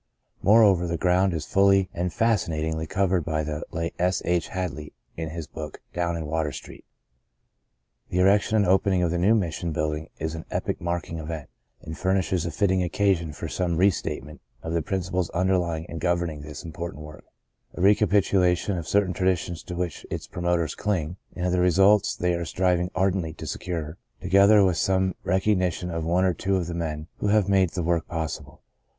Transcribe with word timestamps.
Moreover, 0.41 0.87
the 0.87 0.97
ground 0.97 1.31
is 1.31 1.45
fully 1.45 1.87
and 1.93 2.11
fascinatingly 2.11 2.87
covered 2.87 3.23
by 3.23 3.43
the 3.43 3.63
late 3.69 3.93
S. 3.99 4.23
H. 4.25 4.47
Hadley 4.47 4.93
in 5.15 5.29
his 5.29 5.45
book, 5.45 5.79
Down 5.93 6.17
in 6.17 6.25
Water 6.25 6.51
Street." 6.51 6.85
The 8.09 8.17
erection 8.17 8.55
and 8.57 8.65
opening 8.65 9.03
of 9.03 9.11
the 9.11 9.19
new 9.19 9.35
mis 9.35 9.53
sion 9.53 9.71
building 9.73 10.09
is 10.17 10.33
an 10.33 10.45
epoch 10.49 10.81
marking 10.81 11.19
event, 11.19 11.49
and 11.83 11.95
furnishes 11.95 12.47
a 12.47 12.49
fitting 12.51 12.81
occasion 12.81 13.31
for 13.31 13.47
some 13.47 13.77
re 13.77 13.91
statement 13.91 14.41
of 14.63 14.73
the 14.73 14.81
principles 14.81 15.29
underlying 15.35 15.85
and 15.85 16.01
governing 16.01 16.41
this 16.41 16.63
important 16.63 17.03
work, 17.03 17.25
a 17.75 17.79
recapitula 17.79 18.57
tion 18.57 18.79
of 18.79 18.87
certain 18.87 19.13
traditions 19.13 19.61
to 19.61 19.75
which 19.75 20.03
its 20.09 20.27
promo 20.27 20.55
ters 20.55 20.73
cling 20.73 21.17
and 21.35 21.45
of 21.45 21.51
the 21.51 21.59
results 21.61 22.15
they 22.15 22.33
are 22.33 22.43
striving 22.43 22.89
ardently 22.95 23.33
to 23.33 23.45
secure, 23.45 23.99
together 24.19 24.63
with 24.65 24.77
some 24.77 25.13
rec 25.23 25.43
ognition 25.43 25.91
of 25.95 26.03
one 26.03 26.25
or 26.25 26.33
two 26.33 26.55
of 26.55 26.65
the 26.65 26.73
men 26.73 27.05
who 27.17 27.27
have 27.27 27.47
made 27.47 27.69
the 27.69 27.83
work 27.83 28.07
possible. 28.07 28.63